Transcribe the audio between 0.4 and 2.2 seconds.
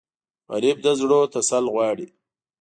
غریب د زړونو تسل غواړي